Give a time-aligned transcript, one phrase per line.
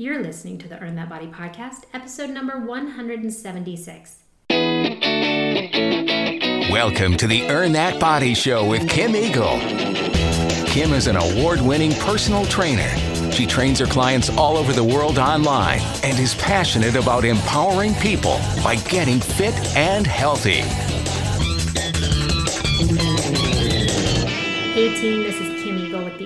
[0.00, 4.22] You're listening to the Earn That Body podcast, episode number 176.
[6.70, 9.58] Welcome to the Earn That Body Show with Kim Eagle.
[10.68, 12.88] Kim is an award winning personal trainer.
[13.32, 18.38] She trains her clients all over the world online and is passionate about empowering people
[18.62, 20.62] by getting fit and healthy.
[24.70, 25.47] Hey team, this is Kim Eagle with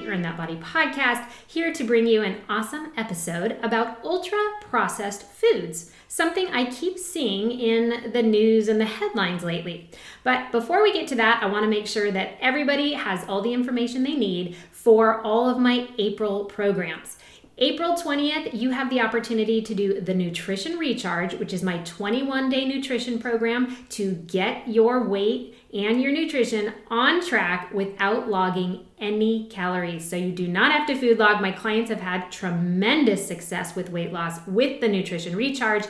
[0.02, 5.22] the Earn That Body podcast, here to bring you an awesome episode about ultra processed
[5.22, 9.90] foods, something I keep seeing in the news and the headlines lately.
[10.24, 13.42] But before we get to that, I want to make sure that everybody has all
[13.42, 17.16] the information they need for all of my April programs.
[17.58, 22.48] April 20th, you have the opportunity to do the Nutrition Recharge, which is my 21
[22.48, 29.48] day nutrition program to get your weight and your nutrition on track without logging any
[29.48, 30.08] calories.
[30.08, 31.40] So you do not have to food log.
[31.40, 35.84] My clients have had tremendous success with weight loss with the nutrition recharge.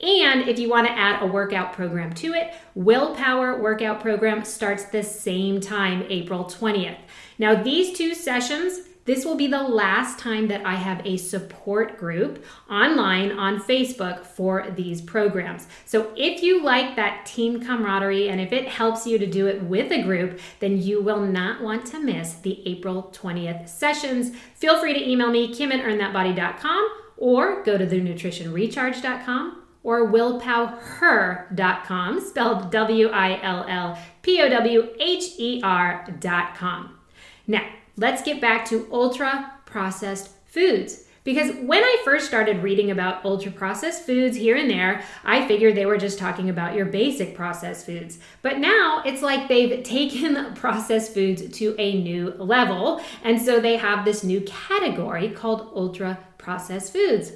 [0.00, 4.84] And if you want to add a workout program to it, Willpower Workout Program starts
[4.84, 6.98] the same time, April 20th.
[7.38, 11.98] Now, these two sessions, this will be the last time that I have a support
[11.98, 15.66] group online on Facebook for these programs.
[15.84, 19.62] So, if you like that team camaraderie and if it helps you to do it
[19.62, 24.36] with a group, then you will not want to miss the April 20th sessions.
[24.54, 32.70] Feel free to email me, kim at earnthatbody.com, or go to thenutritionrecharge.com or willpowher.com, spelled
[32.70, 36.98] W I L L P O W H E R.com.
[37.46, 41.04] Now, let's get back to ultra processed foods.
[41.24, 45.76] Because when I first started reading about ultra processed foods here and there, I figured
[45.76, 48.18] they were just talking about your basic processed foods.
[48.42, 53.00] But now it's like they've taken processed foods to a new level.
[53.22, 57.32] And so they have this new category called ultra processed foods.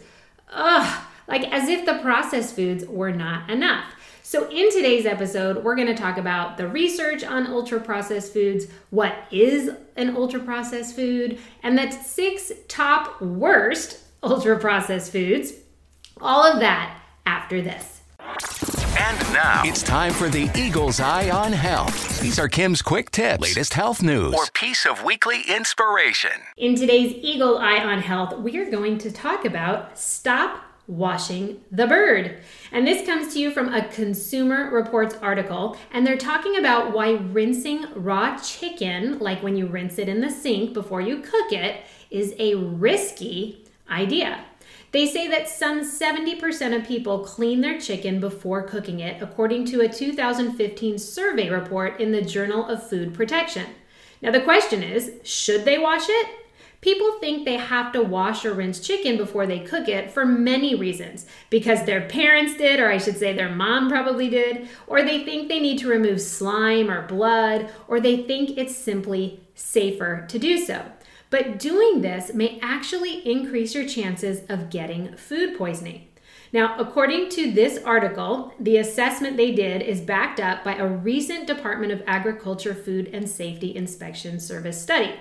[0.53, 3.93] Ugh, like as if the processed foods were not enough.
[4.29, 8.67] So, in today's episode, we're going to talk about the research on ultra processed foods,
[8.91, 15.53] what is an ultra processed food, and the six top worst ultra processed foods.
[16.21, 18.01] All of that after this.
[18.19, 22.21] And now it's time for the Eagle's Eye on Health.
[22.21, 26.33] These are Kim's quick tips, latest health news, or piece of weekly inspiration.
[26.57, 31.87] In today's Eagle Eye on Health, we are going to talk about stop washing the
[31.87, 32.39] bird.
[32.73, 37.13] And this comes to you from a Consumer Reports article, and they're talking about why
[37.13, 41.83] rinsing raw chicken, like when you rinse it in the sink before you cook it,
[42.11, 44.45] is a risky idea.
[44.93, 49.81] They say that some 70% of people clean their chicken before cooking it, according to
[49.81, 53.67] a 2015 survey report in the Journal of Food Protection.
[54.23, 56.29] Now, the question is should they wash it?
[56.81, 60.75] People think they have to wash or rinse chicken before they cook it for many
[60.75, 61.27] reasons.
[61.51, 65.49] Because their parents did, or I should say their mom probably did, or they think
[65.49, 70.59] they need to remove slime or blood, or they think it's simply safer to do
[70.59, 70.85] so.
[71.31, 76.09] But doing this may actually increase your chances of getting food poisoning.
[76.53, 81.47] Now, according to this article, the assessment they did is backed up by a recent
[81.47, 85.13] Department of Agriculture Food and Safety Inspection Service study.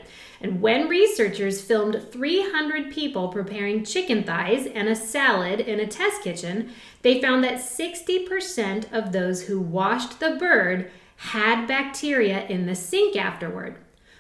[0.42, 6.22] And when researchers filmed 300 people preparing chicken thighs and a salad in a test
[6.22, 12.76] kitchen, they found that 60% of those who washed the bird had bacteria in the
[12.76, 13.78] sink afterward.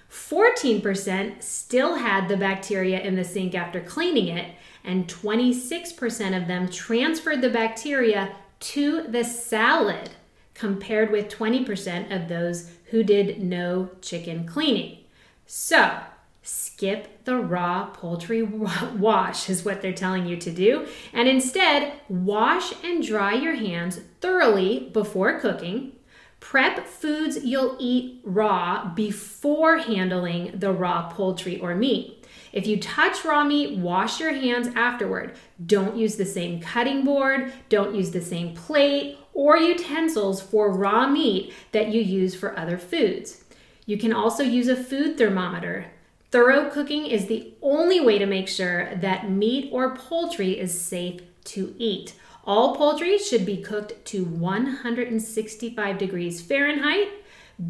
[0.09, 6.69] 14% still had the bacteria in the sink after cleaning it, and 26% of them
[6.69, 10.11] transferred the bacteria to the salad,
[10.53, 14.99] compared with 20% of those who did no chicken cleaning.
[15.45, 15.99] So,
[16.41, 20.87] skip the raw poultry wash, is what they're telling you to do.
[21.13, 25.93] And instead, wash and dry your hands thoroughly before cooking.
[26.39, 32.25] Prep foods you'll eat raw before handling the raw poultry or meat.
[32.53, 35.35] If you touch raw meat, wash your hands afterward.
[35.65, 41.07] Don't use the same cutting board, don't use the same plate or utensils for raw
[41.07, 43.44] meat that you use for other foods.
[43.85, 45.87] You can also use a food thermometer.
[46.31, 51.21] Thorough cooking is the only way to make sure that meat or poultry is safe
[51.45, 52.13] to eat.
[52.45, 57.09] All poultry should be cooked to 165 degrees Fahrenheit.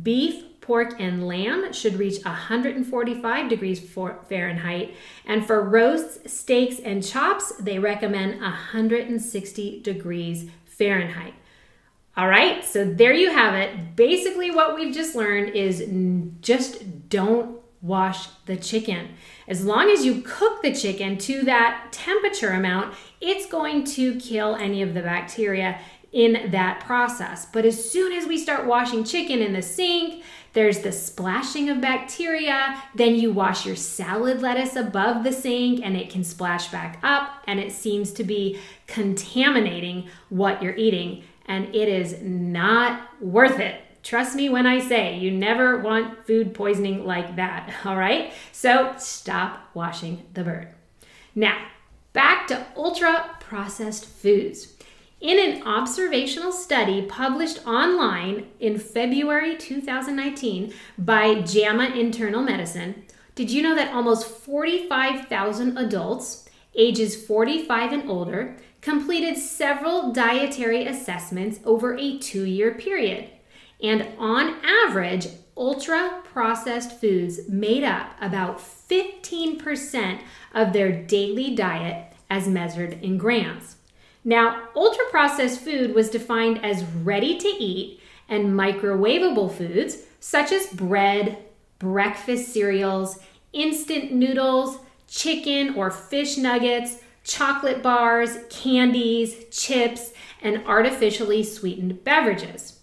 [0.03, 4.95] Beef, Pork and lamb should reach 145 degrees Fahrenheit.
[5.25, 11.35] And for roasts, steaks, and chops, they recommend 160 degrees Fahrenheit.
[12.17, 13.95] All right, so there you have it.
[13.97, 15.83] Basically, what we've just learned is
[16.39, 19.09] just don't wash the chicken.
[19.49, 24.55] As long as you cook the chicken to that temperature amount, it's going to kill
[24.55, 25.79] any of the bacteria
[26.13, 27.45] in that process.
[27.51, 30.23] But as soon as we start washing chicken in the sink,
[30.53, 32.81] there's the splashing of bacteria.
[32.95, 37.43] Then you wash your salad lettuce above the sink and it can splash back up
[37.45, 38.57] and it seems to be
[38.87, 41.25] contaminating what you're eating.
[41.45, 43.81] And it is not worth it.
[44.03, 48.33] Trust me when I say you never want food poisoning like that, all right?
[48.51, 50.69] So stop washing the bird.
[51.33, 51.57] Now,
[52.13, 54.73] back to ultra processed foods.
[55.21, 63.03] In an observational study published online in February 2019 by JAMA Internal Medicine,
[63.33, 71.59] did you know that almost 45,000 adults ages 45 and older completed several dietary assessments
[71.65, 73.27] over a two year period?
[73.81, 75.25] And on average,
[75.57, 80.21] ultra processed foods made up about 15%
[80.53, 83.77] of their daily diet as measured in grams.
[84.23, 87.99] Now, ultra processed food was defined as ready to eat
[88.29, 91.39] and microwavable foods such as bread,
[91.79, 93.17] breakfast cereals,
[93.51, 94.77] instant noodles,
[95.07, 102.79] chicken or fish nuggets, chocolate bars, candies, chips, and artificially sweetened beverages.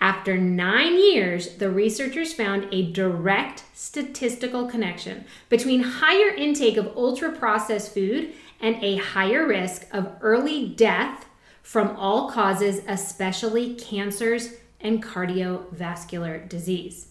[0.00, 7.30] After nine years, the researchers found a direct statistical connection between higher intake of ultra
[7.30, 11.26] processed food and a higher risk of early death
[11.62, 17.08] from all causes, especially cancers and cardiovascular disease.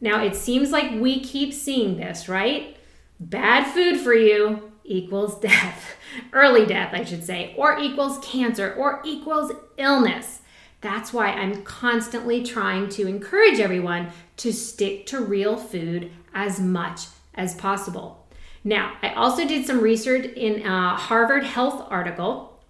[0.00, 2.76] Now, it seems like we keep seeing this, right?
[3.20, 5.96] Bad food for you equals death,
[6.32, 10.40] early death, I should say, or equals cancer, or equals illness.
[10.80, 17.06] That's why I'm constantly trying to encourage everyone to stick to real food as much
[17.34, 18.26] as possible.
[18.64, 22.60] Now, I also did some research in a Harvard Health article,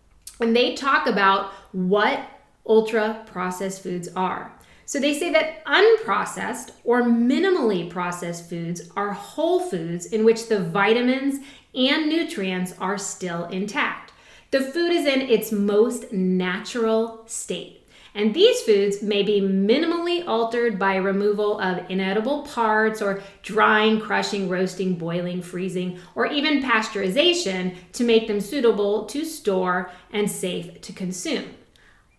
[0.40, 2.20] and they talk about what
[2.66, 4.52] ultra processed foods are.
[4.84, 10.60] So they say that unprocessed or minimally processed foods are whole foods in which the
[10.60, 11.44] vitamins
[11.74, 14.12] and nutrients are still intact.
[14.50, 17.78] The food is in its most natural state.
[18.14, 24.50] And these foods may be minimally altered by removal of inedible parts or drying, crushing,
[24.50, 30.92] roasting, boiling, freezing, or even pasteurization to make them suitable to store and safe to
[30.92, 31.54] consume.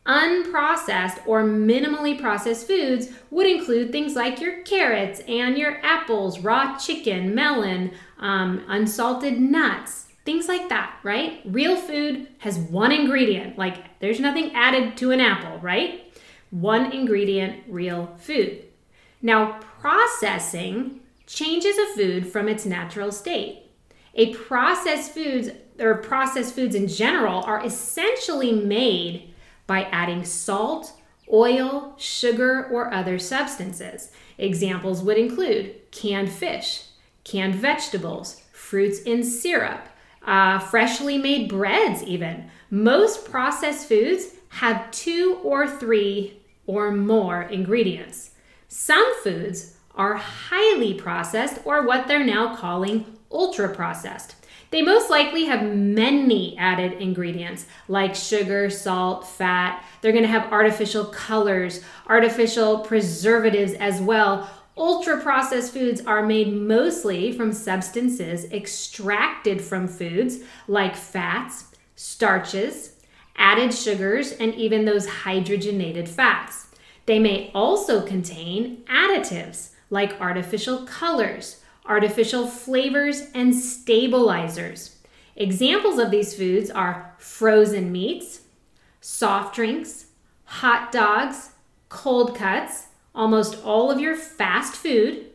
[0.05, 6.77] Unprocessed or minimally processed foods would include things like your carrots and your apples, raw
[6.77, 11.41] chicken, melon, um, unsalted nuts, Things like that, right?
[11.43, 16.13] Real food has one ingredient, like there's nothing added to an apple, right?
[16.49, 18.63] One ingredient, real food.
[19.21, 23.63] Now, processing changes a food from its natural state.
[24.15, 29.32] A processed foods or processed foods in general are essentially made
[29.67, 30.93] by adding salt,
[31.31, 34.11] oil, sugar, or other substances.
[34.37, 36.85] Examples would include canned fish,
[37.23, 39.87] canned vegetables, fruits in syrup,
[40.25, 42.49] uh, freshly made breads, even.
[42.69, 48.31] Most processed foods have two or three or more ingredients.
[48.67, 54.35] Some foods are highly processed or what they're now calling ultra processed.
[54.73, 59.85] They most likely have many added ingredients like sugar, salt, fat.
[60.01, 66.51] They're going to have artificial colors, artificial preservatives as well, Ultra processed foods are made
[66.51, 71.65] mostly from substances extracted from foods like fats,
[71.95, 72.95] starches,
[73.35, 76.69] added sugars, and even those hydrogenated fats.
[77.05, 84.97] They may also contain additives like artificial colors, artificial flavors, and stabilizers.
[85.35, 88.41] Examples of these foods are frozen meats,
[89.01, 90.07] soft drinks,
[90.45, 91.51] hot dogs,
[91.89, 95.25] cold cuts, almost all of your fast food,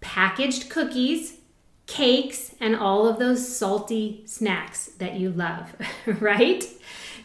[0.00, 1.38] packaged cookies,
[1.86, 5.74] cakes, and all of those salty snacks that you love,
[6.20, 6.64] right?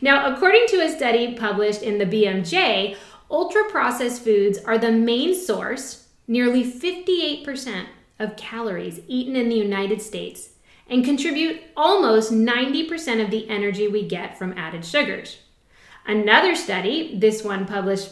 [0.02, 2.96] Now, according to a study published in the BMJ,
[3.32, 7.88] ultra processed foods are the main source, nearly 58%
[8.20, 10.50] of calories eaten in the United States,
[10.90, 15.40] and contribute almost 90% of the energy we get from added sugars.
[16.06, 18.12] Another study, this one published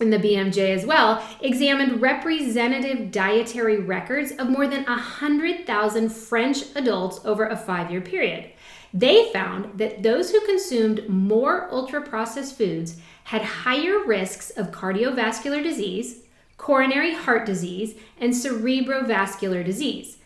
[0.00, 7.20] in the BMJ as well, examined representative dietary records of more than 100,000 French adults
[7.24, 8.50] over a five year period.
[8.92, 15.62] They found that those who consumed more ultra processed foods had higher risks of cardiovascular
[15.62, 16.21] disease,
[16.62, 20.18] coronary heart disease, and cerebrovascular disease.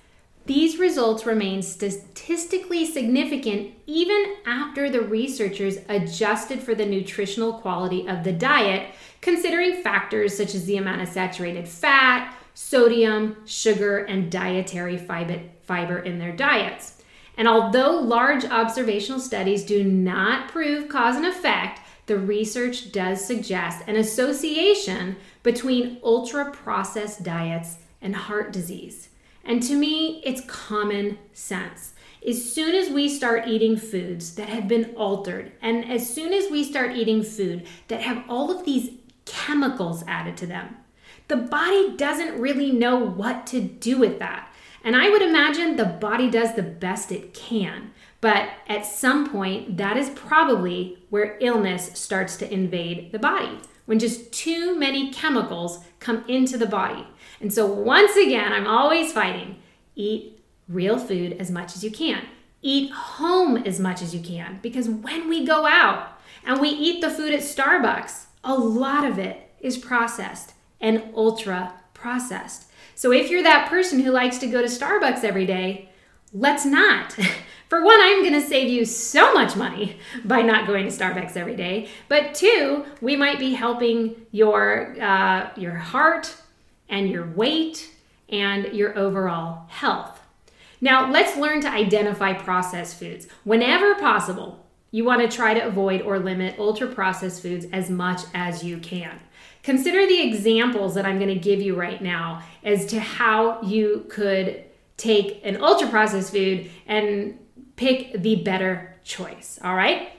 [0.46, 8.22] these results remain statistically significant even after the researchers adjusted for the nutritional quality of
[8.22, 14.96] the diet, considering factors such as the amount of saturated fat, sodium, sugar, and dietary
[14.96, 17.02] fiber in their diets.
[17.36, 23.82] And although large observational studies do not prove cause and effect, the research does suggest
[23.86, 29.08] an association between ultra processed diets and heart disease.
[29.44, 31.92] And to me, it's common sense.
[32.26, 36.50] As soon as we start eating foods that have been altered, and as soon as
[36.50, 38.90] we start eating food that have all of these
[39.24, 40.76] chemicals added to them,
[41.28, 44.52] the body doesn't really know what to do with that.
[44.84, 47.92] And I would imagine the body does the best it can.
[48.20, 53.98] But at some point, that is probably where illness starts to invade the body, when
[53.98, 57.06] just too many chemicals come into the body.
[57.40, 59.56] And so, once again, I'm always fighting
[59.94, 62.26] eat real food as much as you can,
[62.62, 67.00] eat home as much as you can, because when we go out and we eat
[67.00, 72.70] the food at Starbucks, a lot of it is processed and ultra processed.
[72.94, 75.90] So, if you're that person who likes to go to Starbucks every day,
[76.32, 77.16] let's not.
[77.68, 81.36] For one, I'm going to save you so much money by not going to Starbucks
[81.36, 81.88] every day.
[82.08, 86.34] But two, we might be helping your uh, your heart
[86.88, 87.92] and your weight
[88.28, 90.20] and your overall health.
[90.80, 93.26] Now, let's learn to identify processed foods.
[93.44, 98.22] Whenever possible, you want to try to avoid or limit ultra processed foods as much
[98.34, 99.18] as you can.
[99.62, 104.06] Consider the examples that I'm going to give you right now as to how you
[104.08, 104.64] could
[104.96, 107.38] take an ultra processed food and
[107.76, 109.58] pick the better choice.
[109.62, 110.10] All right.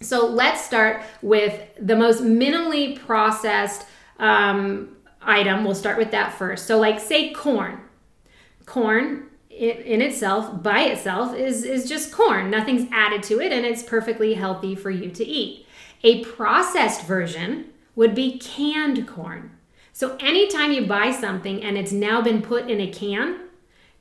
[0.00, 3.86] So let's start with the most minimally processed
[4.18, 5.64] um, item.
[5.64, 6.66] We'll start with that first.
[6.66, 7.80] So, like, say corn.
[8.66, 12.50] Corn in itself, by itself, is, is just corn.
[12.50, 15.66] Nothing's added to it, and it's perfectly healthy for you to eat.
[16.02, 19.50] A processed version would be canned corn.
[19.92, 23.40] So, anytime you buy something and it's now been put in a can,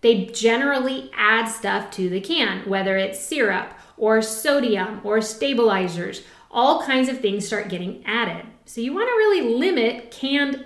[0.01, 6.23] they generally add stuff to the can, whether it's syrup or sodium or stabilizers.
[6.49, 8.45] All kinds of things start getting added.
[8.65, 10.65] So, you want to really limit canned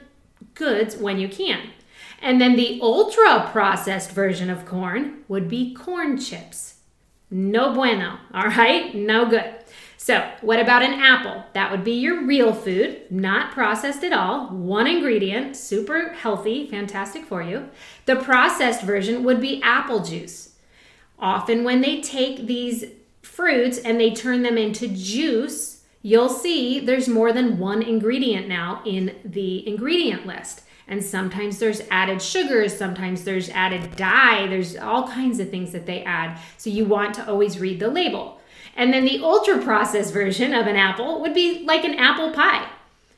[0.54, 1.70] goods when you can.
[2.22, 6.76] And then the ultra processed version of corn would be corn chips.
[7.30, 8.96] No bueno, all right?
[8.96, 9.54] No good.
[10.06, 11.46] So, what about an apple?
[11.54, 14.50] That would be your real food, not processed at all.
[14.50, 17.70] One ingredient, super healthy, fantastic for you.
[18.06, 20.58] The processed version would be apple juice.
[21.18, 22.86] Often, when they take these
[23.24, 28.84] fruits and they turn them into juice, you'll see there's more than one ingredient now
[28.86, 30.62] in the ingredient list.
[30.88, 35.88] And sometimes there's added sugars, sometimes there's added dye, there's all kinds of things that
[35.88, 36.40] they add.
[36.58, 38.40] So you want to always read the label.
[38.76, 42.70] And then the ultra processed version of an apple would be like an apple pie.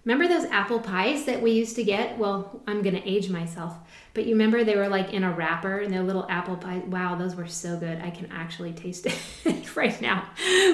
[0.05, 2.17] Remember those apple pies that we used to get?
[2.17, 3.75] Well, I'm going to age myself.
[4.13, 6.83] But you remember they were like in a wrapper and they're little apple pies.
[6.87, 8.01] Wow, those were so good.
[8.01, 10.29] I can actually taste it right now.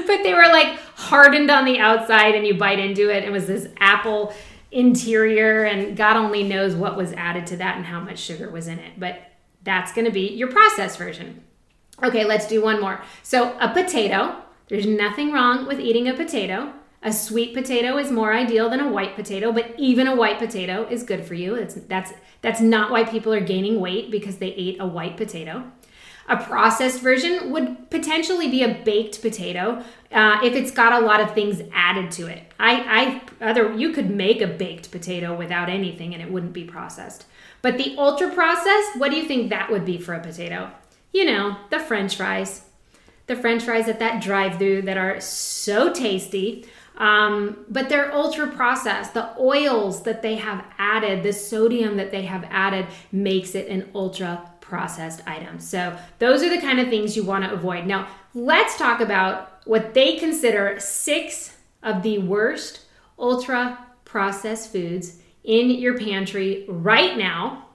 [0.05, 3.23] But they were like hardened on the outside and you bite into it.
[3.23, 4.35] It was this apple
[4.71, 8.67] interior and God only knows what was added to that and how much sugar was
[8.67, 8.99] in it.
[8.99, 9.19] But
[9.63, 11.43] that's going to be your processed version.
[12.03, 13.01] Okay, let's do one more.
[13.23, 14.42] So, a potato.
[14.67, 16.73] There's nothing wrong with eating a potato.
[17.01, 20.87] A sweet potato is more ideal than a white potato, but even a white potato
[20.89, 21.55] is good for you.
[21.55, 25.69] It's, that's, that's not why people are gaining weight because they ate a white potato.
[26.29, 31.19] A processed version would potentially be a baked potato uh, if it's got a lot
[31.19, 32.43] of things added to it.
[32.57, 36.63] I, I other you could make a baked potato without anything and it wouldn't be
[36.63, 37.25] processed.
[37.61, 40.71] But the ultra processed, what do you think that would be for a potato?
[41.11, 42.63] You know, the French fries,
[43.27, 46.65] the French fries at that drive-through that are so tasty.
[46.97, 49.13] Um, but they're ultra processed.
[49.13, 53.89] The oils that they have added, the sodium that they have added, makes it an
[53.95, 55.59] ultra processed item.
[55.59, 57.87] So, those are the kind of things you want to avoid.
[57.87, 62.81] Now, let's talk about what they consider six of the worst
[63.17, 67.67] ultra processed foods in your pantry right now.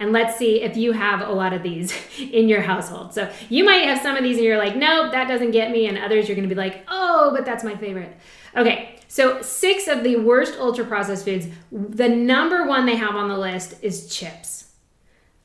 [0.00, 3.12] And let's see if you have a lot of these in your household.
[3.12, 5.86] So you might have some of these and you're like, nope, that doesn't get me.
[5.86, 8.16] And others you're gonna be like, oh, but that's my favorite.
[8.56, 11.48] Okay, so six of the worst ultra processed foods.
[11.72, 14.72] The number one they have on the list is chips.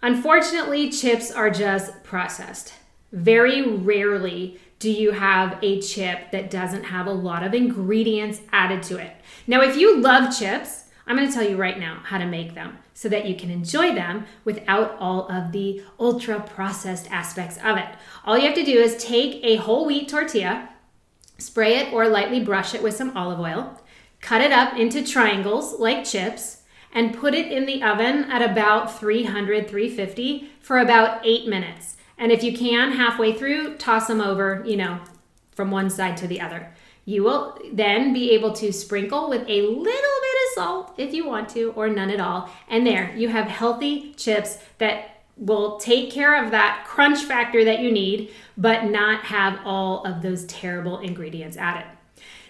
[0.01, 2.73] Unfortunately, chips are just processed.
[3.13, 8.83] Very rarely do you have a chip that doesn't have a lot of ingredients added
[8.83, 9.13] to it.
[9.47, 12.77] Now, if you love chips, I'm to tell you right now how to make them.
[13.03, 17.89] So that you can enjoy them without all of the ultra processed aspects of it.
[18.23, 20.69] All you have to do is take a whole wheat tortilla,
[21.37, 23.77] spray it or lightly brush it with some olive oil,
[24.21, 26.61] cut it up into triangles like chips,
[26.93, 31.97] and put it in the oven at about 300, 350 for about eight minutes.
[32.17, 35.01] And if you can, halfway through, toss them over, you know,
[35.51, 36.73] from one side to the other.
[37.03, 41.49] You will then be able to sprinkle with a little bit salt if you want
[41.49, 42.49] to, or none at all.
[42.67, 47.79] And there, you have healthy chips that will take care of that crunch factor that
[47.79, 51.85] you need, but not have all of those terrible ingredients added.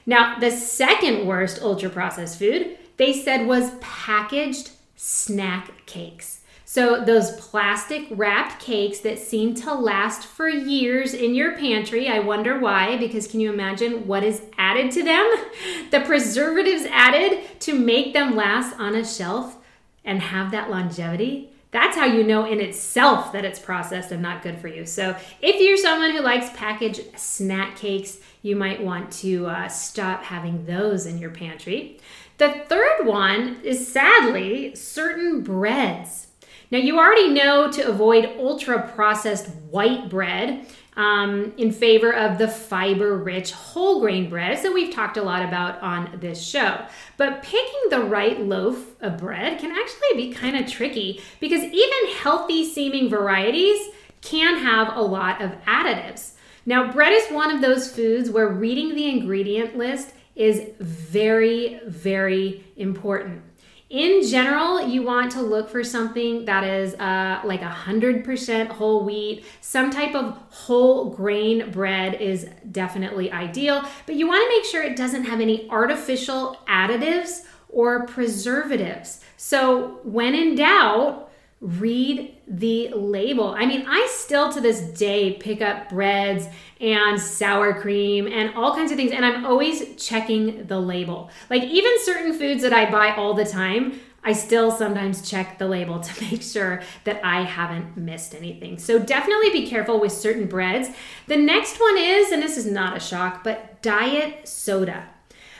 [0.05, 6.41] Now, the second worst ultra processed food they said was packaged snack cakes.
[6.73, 12.17] So, those plastic wrapped cakes that seem to last for years in your pantry, I
[12.17, 15.31] wonder why, because can you imagine what is added to them?
[15.91, 19.57] The preservatives added to make them last on a shelf
[20.03, 21.51] and have that longevity.
[21.69, 24.87] That's how you know in itself that it's processed and not good for you.
[24.87, 30.23] So, if you're someone who likes packaged snack cakes, you might want to uh, stop
[30.23, 31.99] having those in your pantry.
[32.39, 36.29] The third one is sadly certain breads.
[36.73, 40.65] Now, you already know to avoid ultra processed white bread
[40.97, 45.47] um, in favor of the fiber rich whole grain breads that we've talked a lot
[45.47, 46.83] about on this show.
[47.15, 52.15] But picking the right loaf of bread can actually be kind of tricky because even
[52.15, 53.89] healthy seeming varieties
[54.21, 56.31] can have a lot of additives.
[56.65, 62.63] Now, bread is one of those foods where reading the ingredient list is very, very
[62.77, 63.43] important
[63.93, 69.45] in general, you want to look for something that is uh, like 100% whole wheat.
[69.61, 74.81] Some type of whole grain bread is definitely ideal, but you want to make sure
[74.81, 79.19] it doesn't have any artificial additives or preservatives.
[79.37, 81.31] So, when in doubt,
[81.63, 83.55] read the label.
[83.57, 86.47] I mean, I still to this day pick up breads
[86.81, 91.31] and sour cream and all kinds of things, and I'm always checking the label.
[91.49, 95.67] Like, even certain foods that I buy all the time, I still sometimes check the
[95.67, 98.77] label to make sure that I haven't missed anything.
[98.77, 100.89] So, definitely be careful with certain breads.
[101.27, 105.12] The next one is, and this is not a shock, but diet soda.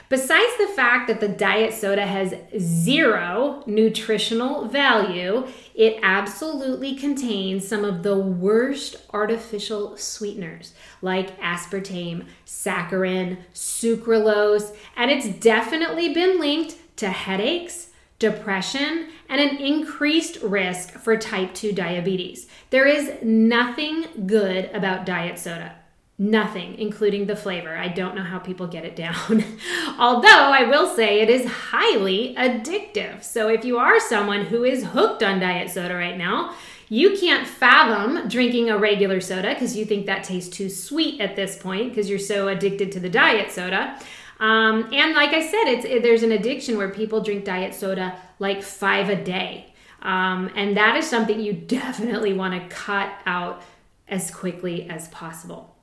[0.08, 7.84] Besides the fact that the diet soda has zero nutritional value, it absolutely contains some
[7.84, 17.08] of the worst artificial sweeteners like aspartame, saccharin, sucralose, and it's definitely been linked to
[17.08, 17.88] headaches,
[18.18, 22.46] depression, and an increased risk for type 2 diabetes.
[22.70, 25.76] There is nothing good about diet soda.
[26.16, 27.76] Nothing, including the flavor.
[27.76, 29.44] I don't know how people get it down.
[29.98, 33.24] Although I will say it is highly addictive.
[33.24, 36.54] So if you are someone who is hooked on diet soda right now,
[36.88, 41.34] you can't fathom drinking a regular soda because you think that tastes too sweet at
[41.34, 43.98] this point because you're so addicted to the diet soda.
[44.38, 48.16] Um, and like I said, it's it, there's an addiction where people drink diet soda
[48.38, 49.72] like five a day,
[50.02, 53.62] um, and that is something you definitely want to cut out
[54.08, 55.73] as quickly as possible.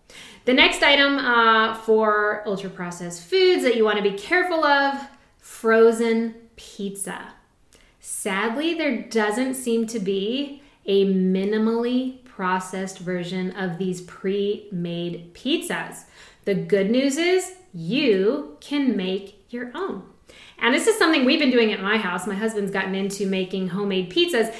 [0.45, 4.99] The next item uh, for ultra processed foods that you want to be careful of
[5.37, 7.33] frozen pizza.
[7.99, 16.05] Sadly, there doesn't seem to be a minimally processed version of these pre made pizzas.
[16.45, 20.03] The good news is you can make your own.
[20.57, 22.25] And this is something we've been doing at my house.
[22.27, 24.55] My husband's gotten into making homemade pizzas.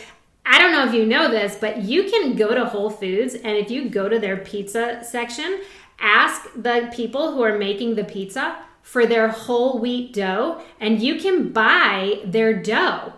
[0.46, 3.58] I don't know if you know this, but you can go to Whole Foods and
[3.58, 5.62] if you go to their pizza section,
[6.00, 11.20] ask the people who are making the pizza for their whole wheat dough and you
[11.20, 13.14] can buy their dough.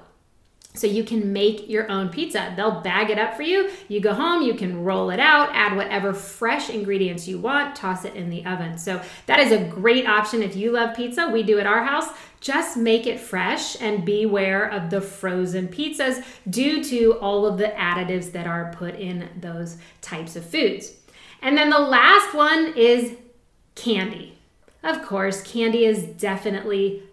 [0.76, 2.52] So you can make your own pizza.
[2.56, 3.70] They'll bag it up for you.
[3.88, 8.06] You go home, you can roll it out, add whatever fresh ingredients you want, toss
[8.06, 8.78] it in the oven.
[8.78, 11.30] So that is a great option if you love pizza.
[11.30, 12.10] We do at our house.
[12.42, 17.68] Just make it fresh and beware of the frozen pizzas due to all of the
[17.68, 20.94] additives that are put in those types of foods.
[21.42, 23.16] And then the last one is
[23.76, 24.38] candy.
[24.84, 27.04] Of course, candy is definitely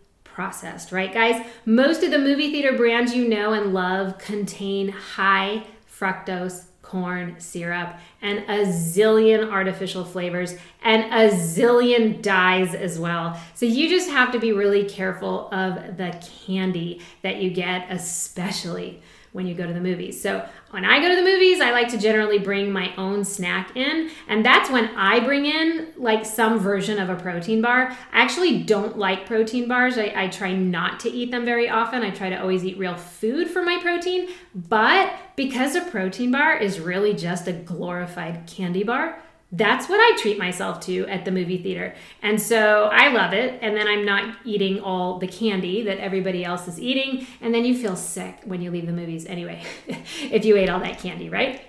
[0.41, 1.47] processed, right, guys?
[1.67, 7.95] Most of the movie theater brands you know and love contain high fructose corn syrup
[8.23, 13.39] and a zillion artificial flavors and a zillion dyes as well.
[13.55, 19.03] So you just have to be really careful of the candy that you get, especially
[19.33, 20.21] when you go to the movies.
[20.21, 23.77] So when I go to the movies, I like to generally bring my own snack
[23.77, 27.97] in, and that's when I bring in like some version of a protein bar.
[28.13, 29.99] I actually don't like protein bars.
[29.99, 32.03] I, I try not to eat them very often.
[32.03, 36.57] I try to always eat real food for my protein, but because a protein bar
[36.57, 41.33] is really just a glorified candy bar, that's what I treat myself to at the
[41.33, 41.95] movie theater.
[42.23, 43.59] And so I love it.
[43.63, 47.27] And then I'm not eating all the candy that everybody else is eating.
[47.41, 50.81] And then you feel sick when you leave the movies anyway, if you ate all
[50.81, 51.63] that candy, right?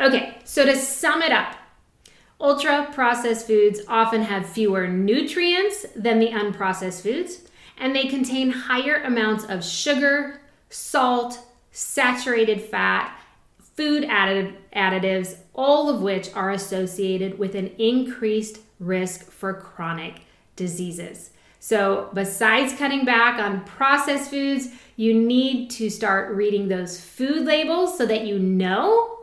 [0.00, 1.54] Okay, so to sum it up,
[2.40, 7.42] ultra processed foods often have fewer nutrients than the unprocessed foods,
[7.78, 11.38] and they contain higher amounts of sugar, salt,
[11.70, 13.19] saturated fat,
[13.80, 20.20] food additives, all of which are associated with an increased risk for chronic
[20.54, 21.30] diseases.
[21.60, 27.96] So, besides cutting back on processed foods, you need to start reading those food labels
[27.96, 29.20] so that you know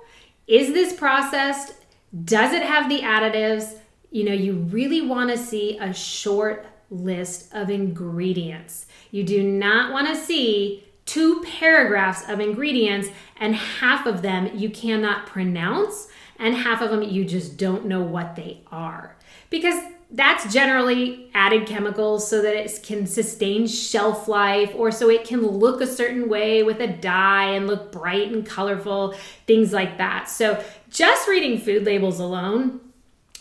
[0.47, 1.75] is this processed?
[2.23, 3.77] Does it have the additives?
[4.09, 8.87] You know, you really want to see a short list of ingredients.
[9.11, 14.69] You do not want to see two paragraphs of ingredients, and half of them you
[14.69, 19.15] cannot pronounce, and half of them you just don't know what they are.
[19.49, 25.25] Because that's generally added chemicals so that it can sustain shelf life or so it
[25.25, 29.15] can look a certain way with a dye and look bright and colorful,
[29.47, 30.29] things like that.
[30.29, 32.79] So, just reading food labels alone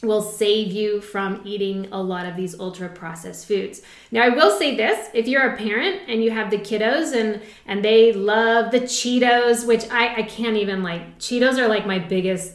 [0.06, 3.82] will save you from eating a lot of these ultra processed foods.
[4.10, 7.42] Now I will say this, if you're a parent and you have the kiddos and
[7.66, 11.98] and they love the Cheetos, which I I can't even like Cheetos are like my
[11.98, 12.54] biggest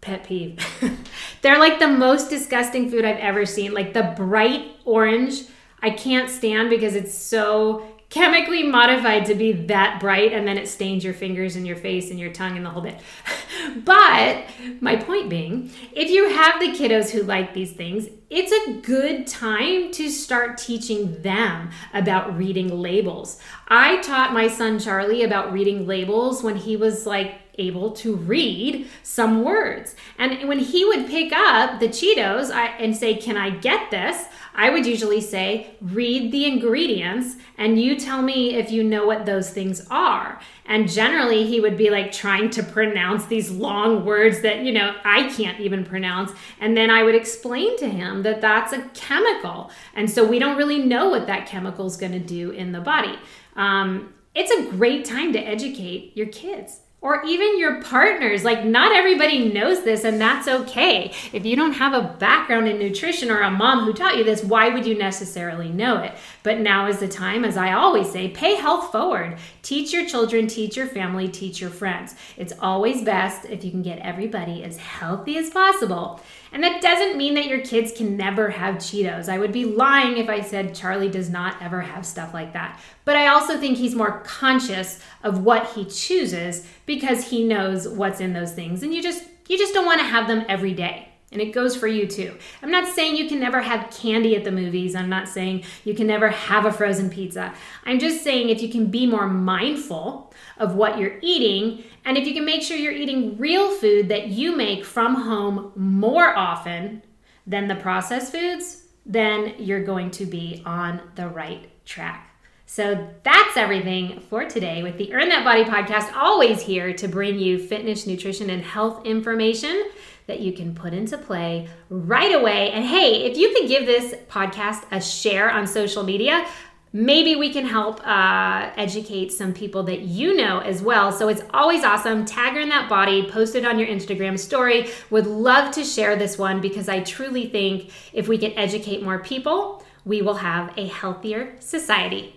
[0.00, 0.58] pet peeve.
[1.42, 3.72] They're like the most disgusting food I've ever seen.
[3.72, 5.42] Like the bright orange
[5.82, 10.68] I can't stand because it's so chemically modified to be that bright and then it
[10.68, 13.00] stains your fingers and your face and your tongue and the whole bit.
[13.84, 14.44] but
[14.80, 19.28] my point being, if you have the kiddos who like these things, it's a good
[19.28, 23.40] time to start teaching them about reading labels.
[23.68, 28.88] I taught my son Charlie about reading labels when he was like able to read
[29.02, 29.94] some words.
[30.18, 34.26] And when he would pick up the Cheetos and say, Can I get this?
[34.54, 39.26] I would usually say, Read the ingredients and you tell me if you know what
[39.26, 40.40] those things are.
[40.64, 44.94] And generally, he would be like trying to pronounce these long words that, you know,
[45.04, 46.32] I can't even pronounce.
[46.60, 49.70] And then I would explain to him that that's a chemical.
[49.94, 52.80] And so we don't really know what that chemical is going to do in the
[52.80, 53.18] body.
[53.56, 58.44] Um, it's a great time to educate your kids or even your partners.
[58.44, 61.12] Like, not everybody knows this, and that's okay.
[61.32, 64.44] If you don't have a background in nutrition or a mom who taught you this,
[64.44, 66.12] why would you necessarily know it?
[66.42, 69.38] But now is the time, as I always say, pay health forward.
[69.62, 72.14] Teach your children, teach your family, teach your friends.
[72.36, 76.20] It's always best if you can get everybody as healthy as possible.
[76.52, 79.28] And that doesn't mean that your kids can never have Cheetos.
[79.28, 82.80] I would be lying if I said Charlie does not ever have stuff like that.
[83.04, 88.18] But I also think he's more conscious of what he chooses because he knows what's
[88.18, 88.82] in those things.
[88.82, 91.08] And you just you just don't want to have them every day.
[91.30, 92.36] And it goes for you too.
[92.60, 94.96] I'm not saying you can never have candy at the movies.
[94.96, 97.54] I'm not saying you can never have a frozen pizza.
[97.84, 102.26] I'm just saying if you can be more mindful of what you're eating and if
[102.26, 107.02] you can make sure you're eating real food that you make from home more often
[107.46, 112.29] than the processed foods, then you're going to be on the right track.
[112.70, 117.40] So that's everything for today with the Earn That Body podcast, always here to bring
[117.40, 119.90] you fitness, nutrition, and health information
[120.28, 122.70] that you can put into play right away.
[122.70, 126.46] And hey, if you could give this podcast a share on social media,
[126.92, 131.10] maybe we can help uh, educate some people that you know as well.
[131.10, 132.24] So it's always awesome.
[132.24, 134.90] Tag Earn That Body, post it on your Instagram story.
[135.10, 139.18] Would love to share this one because I truly think if we can educate more
[139.18, 142.36] people, we will have a healthier society.